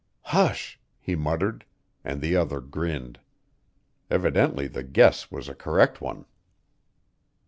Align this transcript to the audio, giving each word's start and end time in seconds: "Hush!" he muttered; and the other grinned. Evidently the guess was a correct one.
"Hush!" 0.33 0.79
he 0.99 1.15
muttered; 1.15 1.63
and 2.03 2.21
the 2.21 2.35
other 2.35 2.59
grinned. 2.59 3.19
Evidently 4.09 4.65
the 4.65 4.81
guess 4.81 5.29
was 5.29 5.47
a 5.47 5.53
correct 5.53 6.01
one. 6.01 6.25